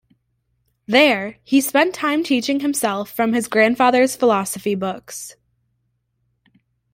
[0.87, 5.35] There he spent time teaching himself from his grandfather's philosophy books.